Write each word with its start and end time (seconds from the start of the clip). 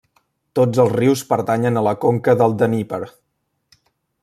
Tots 0.59 0.79
els 0.83 0.93
rius 0.99 1.21
pertanyen 1.33 1.77
a 1.77 1.85
la 1.89 1.95
conca 2.07 2.35
del 2.41 2.57
Dnièper. 2.63 3.03